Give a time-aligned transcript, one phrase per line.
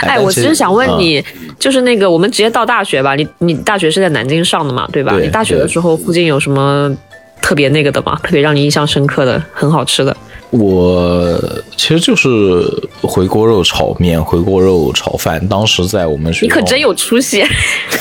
[0.00, 1.22] 哎，我其实想问你，
[1.58, 5.12] 就是那个我们直接到大学吧，你你大学是在南京上的嘛，对吧？
[5.12, 6.94] 对你大学的时候附近有什么
[7.42, 8.18] 特别那个的吗？
[8.22, 10.16] 特别让你印象深刻的、很好吃的？
[10.50, 11.38] 我
[11.76, 12.64] 其实就是
[13.02, 15.46] 回锅肉炒面、回锅肉炒饭。
[15.46, 17.44] 当时在我们学校，你可真有出息，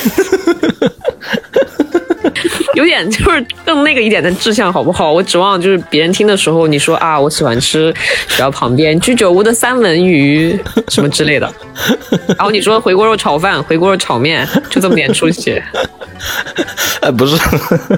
[2.78, 5.12] 有点 就是更那个一点的志向好不好？
[5.12, 7.92] 我指望就是别人听的时候，你说啊，我喜欢吃
[8.28, 10.58] 学校旁边居酒屋的三文鱼
[10.90, 11.52] 什么之类的，
[12.38, 15.60] 然后你说回锅肉炒饭、回锅肉炒面，就这么点出息，
[17.02, 17.36] 哎，不是，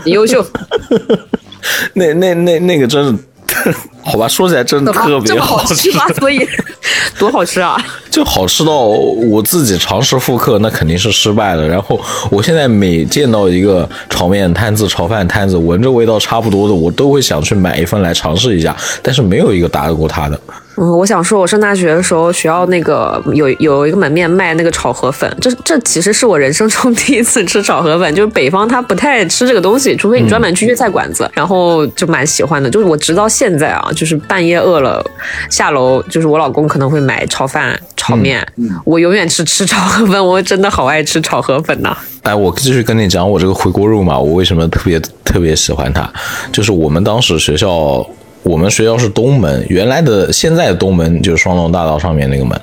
[0.06, 0.46] 你优秀。
[1.94, 3.24] 那那那那个真的，
[4.04, 6.08] 好吧，说起来真的特别好好吃吗？
[6.20, 6.40] 所以
[7.20, 7.78] 多好吃啊！
[8.10, 11.68] 就好吃到我自己尝试复刻，那肯定是失败了。
[11.68, 12.00] 然后
[12.32, 20.40] 我现在每见到一个炒面摊子、炒饭摊子，闻着味道差不多的，我都会想去买一份来尝试一下，但是没有一个打得过它的。
[20.82, 28.16] 嗯，我想说，我上大学的时候，学校那个有有一个门面卖那个炒河粉，这这其实是我人生中 第一次吃炒河粉。
[28.16, 32.70] 就是北方他不太吃这个东西，除非你专门去粤菜馆子，然后就蛮喜欢的。
[32.70, 35.06] 就是我直到现在啊，就是半夜饿了
[35.50, 38.46] 下楼，就是我老公可能会买炒饭、炒面，
[38.86, 46.10] 我永远是吃炒河粉，我真的好爱吃炒河粉呐、哎，我继续跟你讲我这个回锅肉嘛，我为什么特别特别喜欢它？
[46.54, 48.06] 就是我们当时学校，
[48.44, 52.60] 我们学校是东门，原来的现在的东门就是双龙大道上面那个门，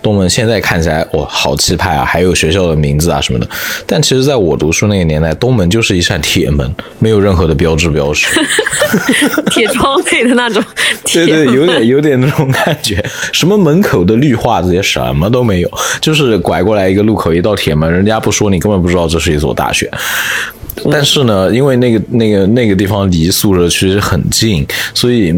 [0.00, 3.48] 东门现在看起来哇好气派啊，还有学校的名字啊什么的。
[3.86, 8.26] 但其实在我读书那个年代，东门就是一扇铁门，没有任何的标志标识。
[9.50, 10.62] 铁窗类的那种
[11.04, 19.90] 对对，有点有点那种感觉，什么门口的绿化这些什么都没有，就是拐过来一个路口一道铁门，人家不说你根本不知道这是一所大学。
[20.90, 25.32] 但是呢，因为那个那个那个地方离宿舍其实很近，所以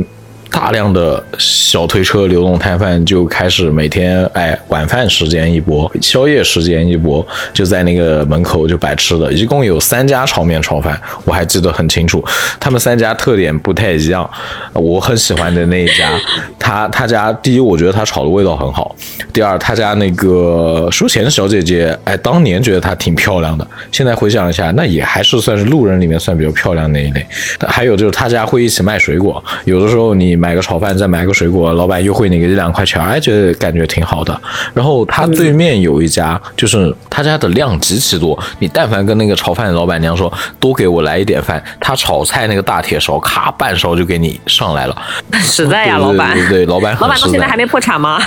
[0.50, 12.24] 大量的小推车、流动摊贩就开始每天哎晚饭时间一波，宵夜时间一波，就在那个门口就摆吃的，一共有三家炒面炒饭，我还记得很清楚。
[12.58, 14.28] 他们三家特点不太一样，
[14.72, 16.10] 我很喜欢的那一家，
[16.58, 18.94] 他他家第一，我觉得他炒的味道很好；
[19.32, 27.24] 第二，他家那个收钱的小姐姐，哎，当年觉得她挺漂亮的，现在回想一下，那也还是算是路人里面算比较漂亮那一类。
[27.60, 34.40] 还有就是他家会一起卖水果，有的时候你买个炒饭再买个水果，老板优惠你个一两块钱，哎，觉得感觉挺好的。
[34.72, 44.96] 然后他对面有一家，就是他家的量极其多，你但凡跟那个炒饭的老板娘说多给我来一点饭，他炒菜那个大铁勺，咔半勺就给你上来了。
[45.40, 46.34] 实在呀，对老板。
[46.34, 48.20] 对对对，老板很老板到现在还没破产吗？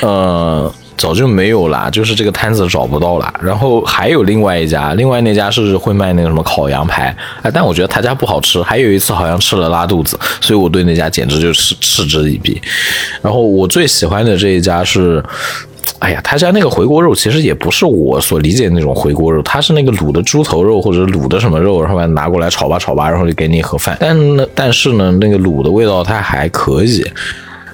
[0.00, 3.32] 呃，早就没有啦，就是这个摊子找不到啦。
[3.40, 8.62] 然后还有另外一家，另外那家是会卖那个什么烤羊排，哎，但我觉得他家不好吃。
[8.62, 12.60] 还有一次好像吃了拉肚子，所以我对那家简直就是嗤之以鼻。
[13.22, 15.24] 然后我最喜欢的这一家是。
[16.00, 23.96] 哎呀，他家那个回锅肉其实也不是我所理解的那种回锅肉，它是那个卤的猪头肉或者卤的什么肉，然后拿过来炒吧炒吧，然后就给你一盒饭。
[23.98, 24.16] 但，
[24.54, 27.04] 但是呢，那个卤的味道它还可以。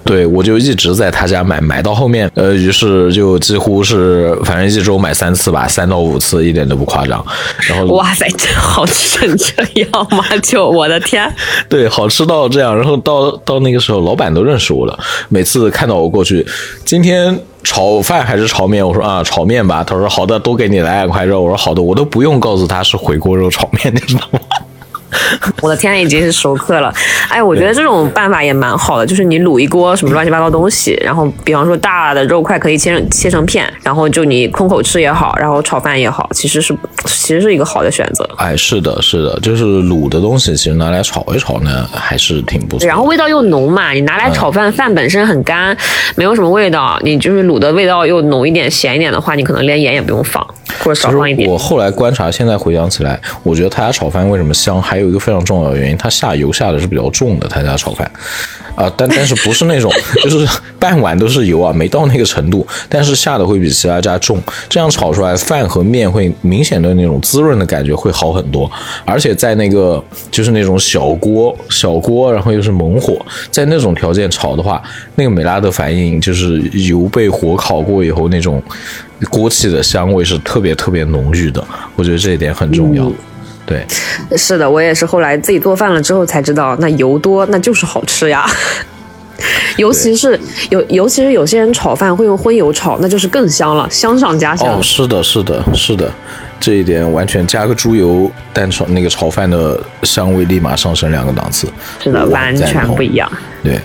[0.05, 7.25] 对，我就一直在他家买，买到后面，呃，于是就几乎是反正一周买三次吧，三到五次，一点都不夸张。
[7.69, 10.25] 然后哇塞，真好吃成这样吗？
[10.43, 11.33] 就我的天！
[11.69, 12.77] 对，好吃到这样。
[12.77, 14.99] 然后到到那个时候，老板都认识我了，
[15.29, 16.47] 每次看到我过去，
[16.85, 18.87] 今天炒饭还是炒面？
[18.87, 19.83] 我说啊，炒面吧。
[19.83, 21.43] 他说好的，多给你来两块肉。
[21.43, 24.41] 我说好的，我都不用告诉他是回锅肉炒面，你知道吗？
[25.63, 26.93] 我的天，已经是熟客了。
[27.29, 38.29] 哎，我觉得这种办法也蛮好的，就是你卤一锅什么乱七八糟东西，然后比方说大的肉块可以切成切成片，然后就你空口吃也好，然后炒饭也好，其实是其实是一个好的选择。
[38.37, 42.87] 哎，是的，是的，就是卤的东西，其实拿来炒一炒呢，还是挺不错。
[42.87, 45.77] 然后味道又浓嘛，你拿来炒饭，饭本身很干，
[46.17, 50.47] 没有什么味道，你就是卤的味道又浓一点、咸一点的话，你可能连盐也不用放，
[50.81, 51.49] 或者少放一点。
[51.49, 58.11] 我后来观察，现在回想起来，我觉得他家炒饭为什么香，还有一个非常重要的原因，它下油下的是比较重的，他家炒饭，
[58.75, 59.91] 啊、但但是不是那种
[60.23, 60.47] 就是
[60.79, 64.39] 半碗都是油啊，没到那个程度，但是下的会比其他家重，
[64.69, 68.71] 这样炒出来饭和面会明显的那种滋润的感觉会好很多，
[69.07, 74.83] 而且在那个就是那种小锅小锅，然后又是猛火，在那种条件炒的话，
[75.15, 78.63] 那个美拉德反应就是油被火烤过以后那种
[79.31, 81.65] 锅气的香味是特别特别浓郁的，
[81.97, 83.11] 我觉得这一点很重要。
[83.67, 83.87] 对，
[84.37, 88.47] 是的，我也是后来自己做饭了之后才知道，那油多那就是好吃呀。
[89.77, 90.39] 尤其是
[90.71, 94.69] 有，尤其是有些人炒饭会用荤油炒，那就是更香了，香上加香。
[94.69, 96.09] 哦，是的，是的，是的，
[96.61, 101.69] 这一点完全加个猪油蛋炒那个炒饭的香味立马上升两个档次。
[102.01, 103.31] 是的，完全不一样。
[103.65, 103.81] 对，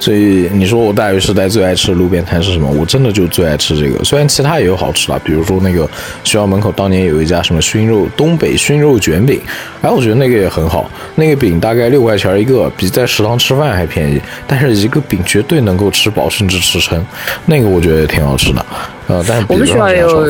[0.00, 2.68] 所以你说我大学时代最爱吃的路边摊是什么？
[2.70, 4.02] 我真的就最爱吃这个。
[4.02, 5.84] 虽然其他也有好吃的，比如说那个
[6.24, 9.38] 学校门口当年有一家什么熏肉东北熏肉卷饼，
[9.82, 10.90] 哎，我觉得那个也很好。
[11.16, 17.04] 那个饼大概六块钱一个，比在食堂吃饭还便宜，但是一个饼绝对能够吃饱甚至吃撑。
[17.44, 18.64] 那个我觉得也挺好吃的。
[19.10, 20.24] 呃，但是我们学校有，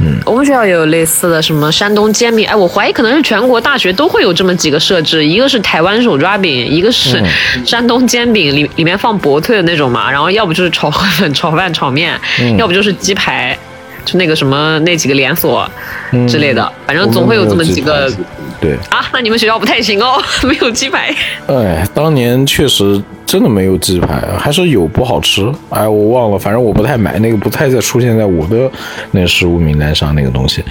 [0.00, 2.46] 嗯，我们学校也有类似的什么山东煎饼。
[2.46, 7.20] 哎，我怀疑可能是全国大学都会有这么几个设置，一个是台湾手抓饼，一个是
[7.66, 12.16] 山东煎饼，里里面放薄脆的那种嘛，然后要不就是炒河粉、炒饭、炒面，
[12.56, 13.58] 要不就是鸡排，
[14.04, 15.68] 就那个什么那几个连锁
[16.28, 18.08] 之类的，反正总会有这么几个。
[18.62, 21.12] 对啊，那你们学校不太行哦， 没有鸡排。
[21.48, 25.44] 哎，当年确实真的没有鸡排，还是有不好吃。
[25.68, 28.70] 哎，我忘了，反正我不太买那个，不太再出现在我的
[29.10, 30.62] 那食物名单上那个东西。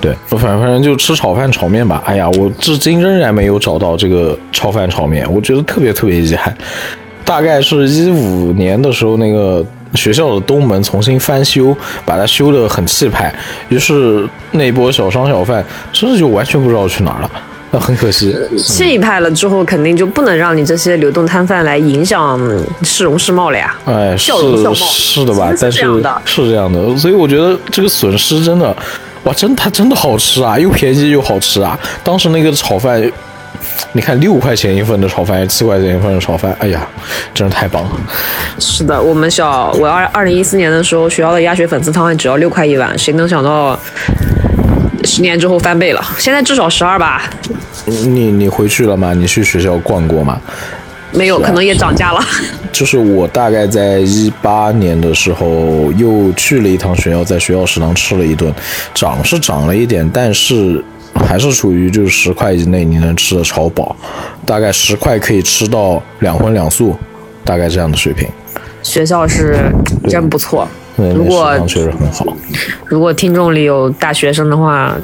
[0.00, 2.02] 对，反反正就吃炒饭、炒面吧。
[2.06, 6.56] 哎呀，我至今仍然没有找到这个炒饭、炒面，我觉得特别特别遗憾。
[7.22, 9.62] 大概是一五年的时候，那个
[9.94, 13.34] 学校的东门重新翻修，把它修得很气派。
[13.68, 17.30] 于是那波小商小贩真的就完全不知道去哪儿了，
[17.70, 18.34] 那 很可惜。
[18.58, 22.38] 气派了之后，肯定就不能让你这些流动摊贩来影响
[22.82, 23.76] 市容市貌了呀。
[23.84, 24.32] 哎，是
[24.82, 25.52] 是的吧？
[25.60, 25.78] 但是
[26.24, 28.76] 是这样的，所以我觉得这个损失真的，
[29.24, 31.78] 哇，真它真的好吃啊，又便宜又好吃啊。
[32.02, 33.00] 当时那个炒饭。
[33.92, 36.86] 你看六块钱一份的炒饭，七块钱一份的炒饭，哎呀，
[37.32, 37.90] 真是太棒了。
[38.58, 43.78] 是的，我们小我二二零一四年的时候，学校的鸭血粉丝汤只要六块一碗，谁能想到
[45.04, 46.04] 十年之后翻倍了？
[46.18, 47.30] 现在至少十二吧。
[47.86, 49.14] 你你回去了吗？
[49.14, 50.40] 你去学校逛过吗？
[51.12, 52.20] 没有，可能也涨价了。
[52.70, 58.52] 就是我大概在一八年的时候又去了一趟学校，在学校食堂吃了一顿，
[58.92, 60.84] 涨是涨了一点，但是。
[61.18, 63.94] 还是属于就是十块以内你能吃的超饱，
[64.44, 66.96] 大概十块可以吃到两荤两素，
[67.44, 68.28] 大概这样的水平。
[68.82, 69.72] 学校是
[70.08, 70.66] 真不错，
[70.96, 72.26] 如果确实很好。
[72.84, 74.96] 如果听众里有大学生的话，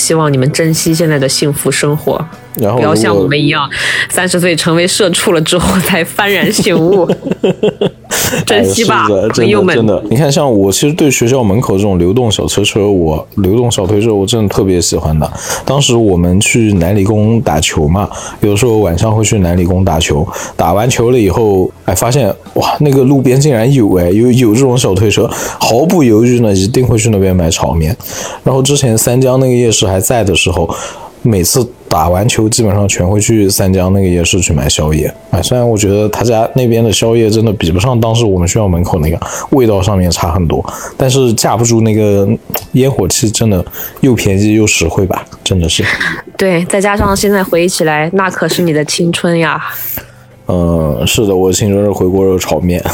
[0.00, 2.24] 希望你们珍惜现在的幸福生活。
[2.56, 3.68] 然后不要像我们一样，
[4.08, 7.08] 三十岁成为社畜了之后才幡然醒悟。
[8.44, 9.74] 珍惜吧，朋友们。
[9.74, 15.30] 真的，你看，像我其实对学校门口这种流动小车车，我流动小推车，我真的特别喜欢的。
[15.64, 18.08] 当时我们去南理工打球嘛，
[18.40, 20.26] 有时候晚上会去南理工打球。
[20.56, 25.28] 打完球了以后，哎，发现哇，那个路边竟然有哎，有有这种小推车，
[25.60, 27.96] 毫不犹豫呢，一定会去那边买炒面。
[28.42, 30.72] 然后之前三江那个夜市还在的时候。
[31.22, 35.14] 每次打完球，基本上全会去三江那个夜市去买宵夜。
[35.30, 39.20] 哎，虽然我觉得他家那边的宵夜真的比不上当时我们学校门口那个，
[39.50, 40.64] 味道上面差很多，
[40.96, 42.26] 但是架不住那个
[42.72, 43.62] 烟火气，真的
[44.00, 45.84] 又便宜又实惠吧，真的是。
[46.38, 49.62] 对，再加上现在回忆起来，那可是你的青春呀。
[50.46, 52.82] 嗯，是的，我的青春是回锅肉炒面。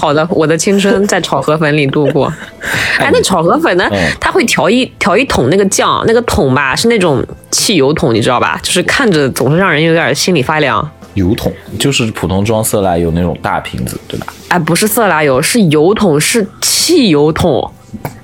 [0.00, 2.32] 好的，我的青春在炒河粉里度过。
[2.98, 3.88] 哎，那炒河粉呢？
[4.20, 8.58] 它会调一调一桶那个酱，那个桶吧是那种汽油桶，你知道吧？
[8.62, 10.90] 就是看着总是让人有点心里发凉。
[11.14, 14.26] 油桶就是普通装色拉油那种大瓶子，对吧？
[14.48, 17.70] 哎，不是色拉油，是油桶，是汽油桶。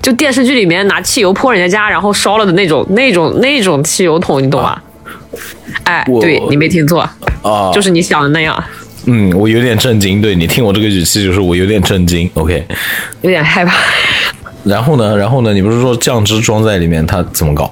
[0.01, 4.79] 就电视剧里面拿汽油泼人家家，然后烧了的那种、那种、那种汽油桶，你懂吗？
[5.83, 7.01] 哎，对你没听错
[7.41, 8.63] 啊，就是你想的那样。
[9.07, 10.21] 嗯，我有点震惊。
[10.21, 12.29] 对你听我这个语气，就是我有点震惊。
[12.33, 12.65] OK，
[13.21, 13.75] 有点害怕。
[14.63, 15.15] 然后呢？
[15.15, 15.53] 然后呢？
[15.53, 17.71] 你不是说酱汁装在里面，它怎么搞？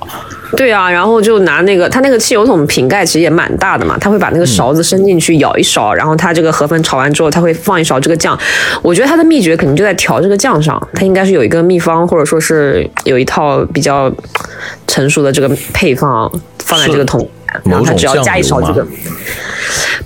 [0.56, 8.38] 对啊，然后就拿那个，它那个汽油桶瓶盖其实也蛮大的嘛，他会把那个勺子伸进去舀一勺，然后他这个河粉炒完之后，他会放一勺这个酱。
[8.84, 14.14] 我觉得它的秘诀肯定就在调这个酱上，它应该是有一个秘方，或者说是有一套比较
[14.86, 16.32] 成熟的这个配方
[16.66, 17.30] 放在这个桶。
[17.66, 18.84] 然后它只要加一勺这个，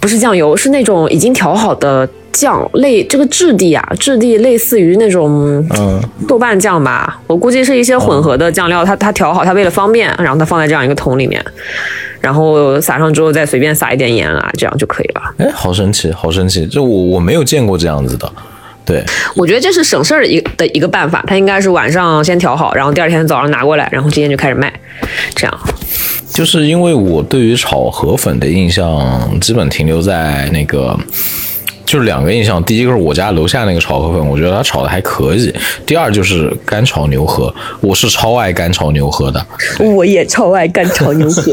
[0.01, 5.97] 不是酱油，是那种已经调好的酱类，这个质地啊，质地类似于那种嗯
[6.27, 11.41] 豆瓣酱吧，我估计是一些混合的酱料，它它调好，它为了方便，然后它放在这样一个桶里面，
[12.19, 15.21] 然后撒上之后再随便撒一点盐啊，这样就可以了。
[15.37, 18.29] 哎，好神奇，好神奇，就我我没有见过这样子的。
[18.83, 19.01] 对，
[19.35, 24.73] 我觉得这是省事儿一的一个办法，它应该是晚上先调好，然后第二天早上拿过来，然后今天就开始卖，
[25.33, 25.59] 这样。
[26.37, 30.95] 就是因为我对于炒河粉的印象基本停留在那个，
[31.83, 32.63] 就是两个印象。
[32.63, 35.51] 第一个是我家楼下那个炒河粉，我觉得它炒的还可以。
[35.83, 37.51] 第二就是干炒牛河，
[37.81, 39.43] 我是超爱干炒牛河的。
[39.79, 41.51] 我也超爱干炒牛河，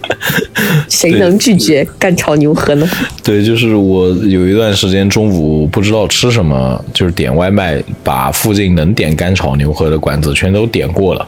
[0.90, 2.86] 谁能拒绝干炒牛河呢？
[3.24, 11.26] 对，就是我有一段时间中午不知道吃什么，就是点外卖，把附近能点干炒牛河的馆子全都点过了。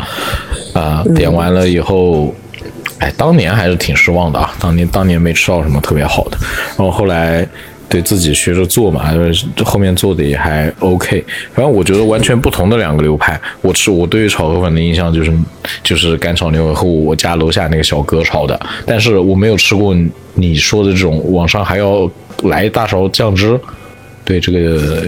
[0.75, 2.35] 啊，点完了以后。
[2.99, 6.39] 哎，当年还是挺失望的啊，当年当年没吃到什么特别好的，
[6.77, 7.47] 然后后来
[7.89, 9.11] 对自己学着做嘛，
[9.65, 11.25] 后面做的也还 OK。
[11.55, 13.41] 反正我觉得完全不同的两个流派。
[13.63, 15.33] 我吃我对于炒河粉的印象就是
[15.83, 19.97] 就是干炒牛河和我家楼下那个小哥炒的，但是我没有吃过
[20.35, 22.11] 你说的这种网上还要
[22.43, 23.59] 来一大勺酱汁。
[24.29, 24.59] 对这个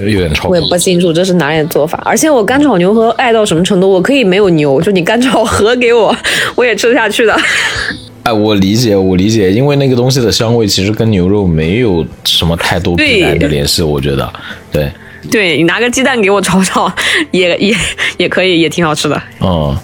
[0.09, 0.49] 有点超。
[0.49, 6.17] 我也不清楚这是哪里的做法，而且我干炒牛河爱到什么程度，我可以没有牛，就你干炒河给我，
[6.57, 7.37] 我也吃得下去的。
[8.25, 14.33] 哎，我理解，我理解，因为那个东西的香味其实跟牛肉没有什么太多必然的联系，我觉得。
[14.73, 14.91] 对，
[15.31, 16.91] 对你拿个鸡蛋给我炒炒，
[17.31, 17.77] 也 也
[18.17, 19.23] 也可以，也挺好吃的。
[19.41, 19.77] 嗯，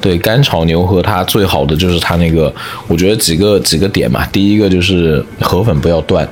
[0.00, 2.54] 对，干炒牛河它最好的就是它那个，
[2.86, 6.28] 我觉得几个几个点嘛，第一个就是河粉不要断，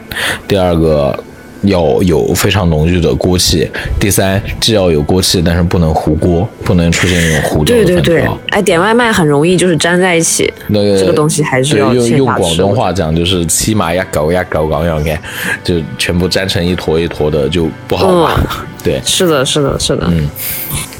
[0.46, 1.18] 第二个。
[1.62, 3.68] 要有非常浓郁的锅气。
[3.98, 8.38] 第三，既要有锅气，但是不能糊锅，不能出现那种糊掉的粉条。
[8.50, 10.52] 哎，点外卖很容易就是粘在一起。
[10.68, 15.18] 那个这个东西还是要用用广东话讲，就是起码要搞呀搞搞样看，
[15.62, 18.66] 就全部粘成一坨一坨的就不好了。
[18.82, 20.04] 对，是的，是的，是的。
[20.10, 20.28] 嗯，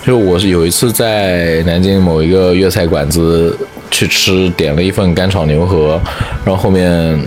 [0.07, 3.57] 就我是有一次在南京某一个粤菜馆子
[3.91, 6.01] 去吃，点了一份干炒牛河，
[6.45, 7.19] 然后后面。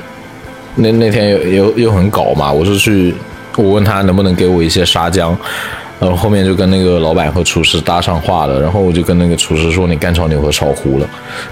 [0.75, 3.15] 那那天又又又很搞嘛，我是去，
[3.55, 5.37] 我问他能不能给我一些沙姜，
[5.99, 11.07] 然后后面就跟那个老板和厨师搭上话了，然后我就跟那个厨师说你干炒牛河炒糊了，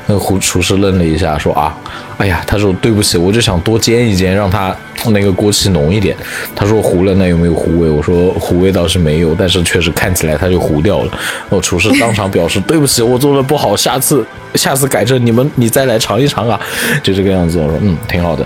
[0.08, 1.76] 那个厨厨师愣了一下说啊，
[2.18, 4.76] 哎呀，他说对不起，我就想多煎一煎，让它
[5.08, 6.16] 那个锅气浓一点。
[6.56, 7.90] 他说糊了那有没有糊味？
[7.90, 11.10] 我说糊味倒是没有，但是确实看起来它就糊掉了。
[11.12, 14.26] 然后厨师当场表示 对不起，我做的不好，下次
[14.56, 16.60] 下次改正，你们你再来尝一尝啊，
[17.02, 17.58] 就这个样子。
[17.60, 18.46] 我说嗯，挺好的。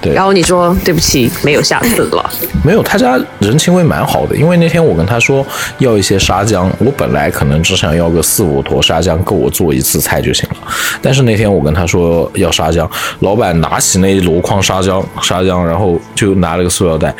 [0.00, 2.30] 对，然后你说对不起，没有下次了。
[2.64, 4.34] 没有，他家人情味蛮好的。
[4.34, 5.46] 因为那天我跟他说
[5.78, 10.56] 要一些沙姜，我本来可能只想要个四五坨沙姜，够我做一次菜就行了。
[11.02, 12.90] 但是那天我跟他说要沙姜，
[13.20, 17.14] 老板拿起那一箩筐沙姜，沙姜，然后就拿了个塑料袋，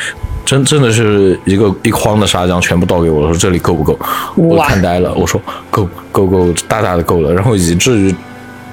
[0.47, 3.99] 真真的是一个一筐的沙姜全部倒给我，说这里够不够？
[4.37, 7.33] 我看呆了，我说够够够，大大的够了。
[7.33, 8.15] 然后以至于。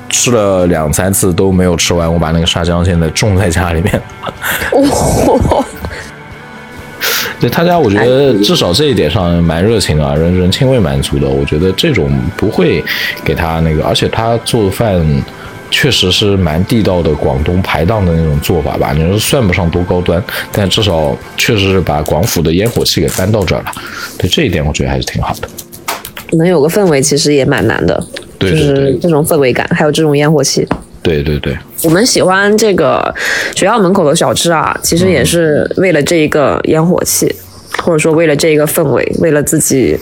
[0.09, 4.01] 吃了两三次都没有吃完，我把那个沙姜现在种在家里面。
[4.71, 5.65] 哦，
[7.39, 11.27] 对他家，我觉得至少这一点上蛮热情的，人人情味蛮足的。
[11.27, 12.83] 我觉得这种不会
[13.23, 15.05] 给他那个，而且他做饭
[15.69, 18.91] 确实是蛮地道的广东排档的那种做法吧。
[18.95, 23.71] 你说算不上多高端，但至少确实是把广府的烟火气给搬到这儿了。
[24.17, 25.47] 对这一点，我觉得还是挺好的。
[26.37, 28.03] 能有个氛围，其实也蛮难的。
[28.39, 30.67] 就是这种氛围感，还有这种烟火气。
[31.03, 33.13] 对对对，我们喜欢这个
[33.55, 37.33] 学校门口的小吃啊，其实也是为了这一个烟火气，
[37.81, 39.97] 或者说为了这一个氛围，为了自己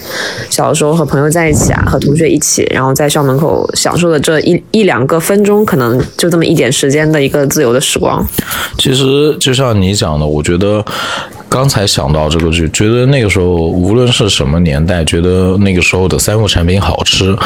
[0.49, 8.25] 小时候和朋友在一起啊，和同学一起，然后在校门口享受的这一一两个分钟，可能就这么一点时间的一个自由的时光。
[8.79, 10.83] 其实就像你讲的，我觉得
[11.47, 17.37] 刚才想到这个，就觉得那个时候无论是什么年代，觉得那个时候的三无产品好吃。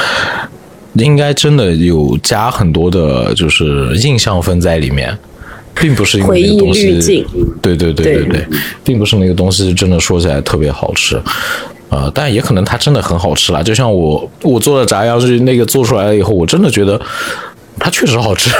[0.99, 5.17] 应该真的有加很多的，就是印象分在里面，
[5.73, 7.25] 并不是因为那个东西，
[7.61, 8.47] 对对对对对，
[8.83, 11.19] 并不是那个东西真的说起来特别好吃，
[11.89, 13.63] 呃，但也可能它真的很好吃啦。
[13.63, 16.99] 就像我我做的炸鸭是那个做出来了以后，我真的觉得
[17.79, 18.49] 它确实好吃。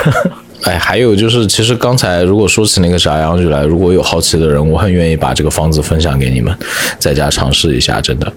[0.64, 6.54] 哎，还有就是，其实刚才如果说起那个炸羊去来，如果有好奇的人，我很愿意把这个方子分享给你们，
[7.00, 8.30] 在家尝试一下，真的。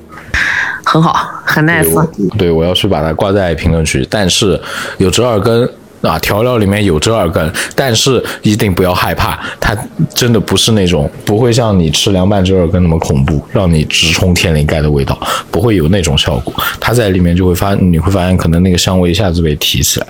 [0.84, 2.08] 很好，很 nice。
[2.36, 4.06] 对，我要去把它挂在评论区。
[4.10, 4.60] 但是
[4.98, 5.68] 有折耳根
[6.00, 9.76] 啊，调料里面有折耳根，但是一定不要害怕，它
[10.12, 15.16] 真的不是那种不会像你吃凉拌折耳根那么恐怖，让你直冲天灵盖的味道，
[15.50, 16.52] 不会有那种效果。
[16.80, 20.06] 它在里面就会发，你会发现可能那个香味一下子被提起来。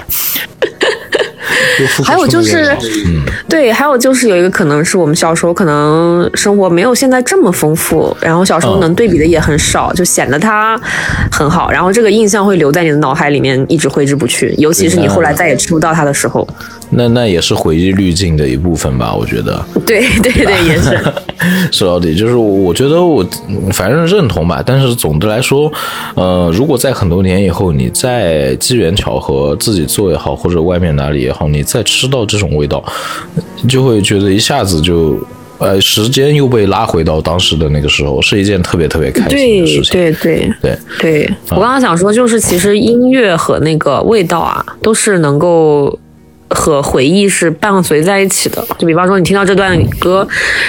[2.04, 2.76] 还有就是，
[3.06, 10.78] 嗯，对，还有就是有一个可能是我们小时候可能生活没有现在这么丰富，然后小时候能对比的也很少，就显得它
[11.30, 14.54] 很好，然后这个印象会留在你的脑海里面，一直挥之不去。
[14.58, 16.46] 尤其是你后来再也吃不到它的时候，
[16.90, 19.64] 那那也是回忆滤镜的一部分吧，我觉得。
[19.86, 20.98] 对对对， 也是。
[21.72, 23.26] 说到底，就是我觉得我
[23.72, 25.70] 反正认同吧，但是总的来说，
[26.14, 32.82] 呃，如果在很多年以后，你再机缘巧合自己做也好，或者外面哪里也好，你再吃到这种味道，
[33.68, 35.18] 就会觉得一下子就，
[35.58, 39.92] 呃，时间又被拉回到当时的那个时候，是一件特别特别开心的事情。
[39.92, 45.98] 对对对对，我刚刚想说，就是其实音乐和那个味道啊，都是能够。
[46.54, 48.64] 和回忆是伴随在一起的。
[48.78, 50.26] 就比方说，你听到这段歌，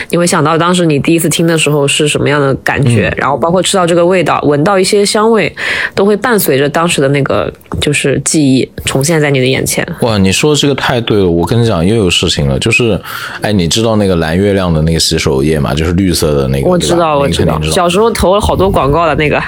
[0.09, 5.53] 你会想到当时你第一次听的时候是什么样的感觉，然后包括吃到这个味道，闻到一些香味，
[5.93, 9.85] 都会伴随着当时的那个就是记忆重现在你的眼前。
[10.01, 11.29] 哇，你说这个太对了！
[11.29, 12.99] 我跟你讲，又有事情了，就是，
[13.41, 15.73] 哎，你知道那个蓝月亮的那个洗手液吗？
[15.73, 17.61] 就是绿色的那个，我知道，我知道。
[17.63, 19.41] 小时候投了好多广告的那个。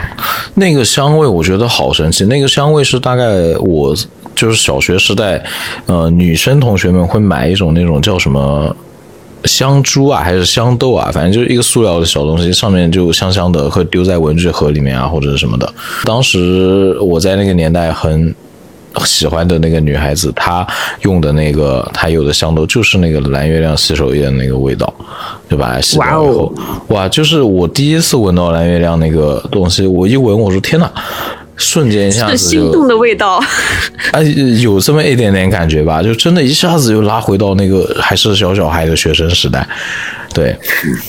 [0.55, 3.25] 那个香味我觉得好神奇，那个香味是大概
[3.59, 3.93] 我
[4.35, 5.43] 就是小学时代，
[5.85, 8.75] 呃，女生同学们会买一种那种叫什么。
[9.45, 15.71] 香珠啊，还是香豆啊，反正就是一个塑料的小东西，上面就香香的，会丢在文具盒里面啊，或者是什么的。
[16.03, 18.33] 当时我在那个年代很
[19.03, 20.65] 喜欢的那个女孩子，她
[21.01, 24.91] 用的那个她有的香豆就是那个蓝月亮洗手液的那个味道，
[25.47, 26.51] 就把它洗完以后，
[26.87, 30.91] 哇，就是我第一次闻到蓝月亮那个东西，我一闻我说天哪！
[31.57, 33.41] 瞬间一下子就心动的味道，
[34.11, 34.21] 哎，
[34.61, 39.67] 有这么一点点感觉吧，就真的一下子就拉回到那个还是小小孩的学生时代。
[40.33, 40.53] 对，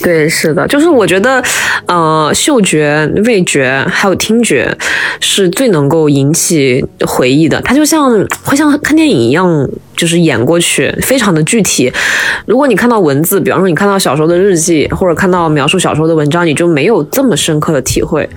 [0.01, 1.43] 对，是的，就是我觉得，
[1.89, 4.73] 呃，嗅觉、味觉还有听觉
[5.19, 7.61] 是最能够引起回忆的。
[7.63, 8.09] 它就像
[8.45, 11.93] 会像看电影一样，就是演过去，非常的具体。
[12.47, 18.29] 如果你看到文字，比方说你看到小时候的日记，或者看到描述小时候的文章，你就没有这么深刻的体会。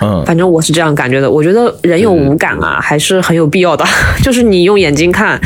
[0.00, 1.30] 嗯，反正我是这样感觉的。
[1.30, 3.84] 我觉得人有五感啊，还是很有必要的。
[4.22, 5.40] 就是你用眼睛看，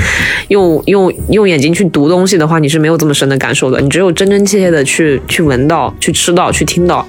[0.49, 3.81] 用用用眼睛去读东西的话，你是没有这么深的感受的。
[3.81, 7.07] 你只有真真切切的去去闻到、去吃到、去听到，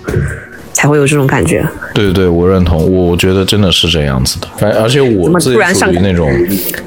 [0.80, 1.62] 才会有这种感觉。
[1.94, 4.48] 对对对，我认同，我觉得真的是这样子的。
[4.58, 6.32] 反正而且我自己属于那种，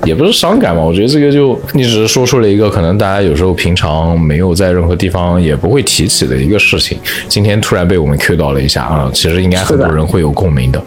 [0.07, 10.83] 也不是伤感嘛，我觉得这个就你只是说出了一个可能大家有时候平常没有在任何地方也不会提起的一个事情，今天突然被我们 Q 到了一下啊，其实应该很多人会有共鸣的，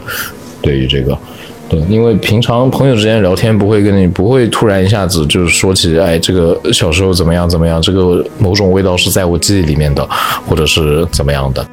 [0.64, 1.16] 对于这个。
[1.68, 10.08] 对，因为平常朋友之间聊天不会跟你不会突然一下子就是说起，哎，这个小时候怎么样怎么样，这个某种味道是在我记忆里面的，
[10.48, 11.66] 或者是怎么样的。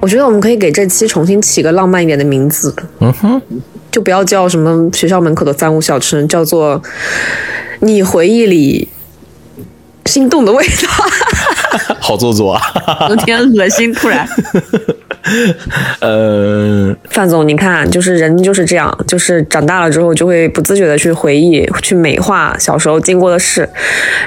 [0.00, 3.40] 我觉得我们可以给这期重新起个浪漫一点的名字，嗯哼，
[3.90, 6.80] 就不要叫什么学校门口的三无小吃，叫做
[7.80, 8.86] 你回忆里
[10.04, 11.94] 心动的味道。
[11.98, 12.60] 好做作啊。
[13.08, 14.28] 有点恶心，突然。
[16.00, 23.68] 呃，范总，你看，就是人就是这样，就是长大了之后就会不自觉的去回忆、去美化小时候经过的事，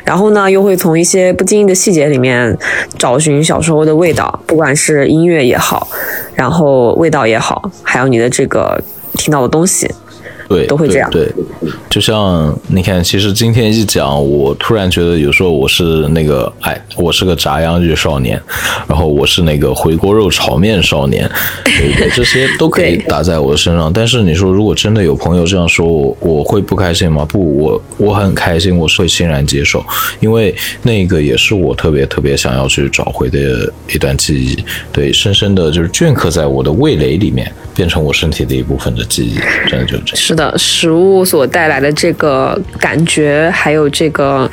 [0.04, 2.58] 然后呢，又会从一些不经意的细节里面
[2.98, 5.88] 找寻小时候的味道，不管是音乐也好，
[6.36, 8.82] 然后味道也好，还有你的这个
[9.13, 9.89] 听到的东西。
[10.54, 11.26] 对，都会这样对。
[11.26, 18.42] 对，就像你看，其实今天一讲，我突然觉得有时候我是那个，哎，我是个炸洋芋少年，
[18.88, 21.30] 然后我是那个回锅肉炒面少年，
[21.64, 22.10] 对对？
[22.16, 23.92] 这些都可以打在我身上。
[23.92, 27.26] 但是你说，如果真的有朋友这样说我，我会不开心吗？
[27.26, 29.84] 不，我我很开心，我是会欣然接受，
[30.20, 39.36] 因为那个也是我特别特别想要去找回的一段记忆，对，深深的就是镌刻在我的味蕾里面，变成我身体的一部分的记忆，
[39.70, 40.16] 真的就是这样。
[40.16, 44.49] 是的，食物所带来的这个感觉，还有这个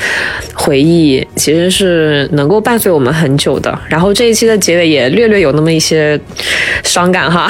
[0.55, 3.77] 回忆，其实是能够伴随我们很久的。
[3.89, 6.19] 然后这一期的结尾也略略有那么一些
[6.83, 7.49] 伤感哈。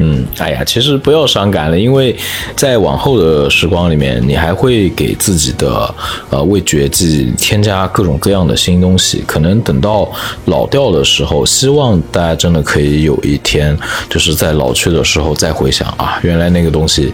[0.00, 2.14] 嗯，哎呀，其实不要伤感了，因为
[2.56, 5.92] 在往后的时光里面，你还会给自己的
[6.30, 9.22] 呃味觉记添加各种各样的新东西。
[9.26, 10.10] 可能等到
[10.46, 13.76] 老掉的时候，希望大家真的可以有一天，
[14.08, 17.12] 就是在老去的时候再回想啊，原来那个东西，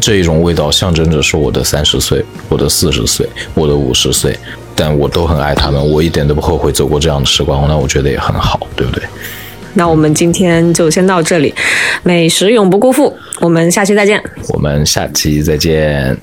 [0.00, 4.36] 这一种味道象征着是我的三十岁、我的四十岁、我的五十岁，
[4.74, 9.02] 但我都很爱他们，我一点都不后悔走过这样的时光，那我觉得也很好，对不对？
[9.74, 11.54] 那我们今天就先到这里，
[12.02, 14.22] 美食永不辜负，我们下期再见。
[14.48, 16.16] 我们下期再见。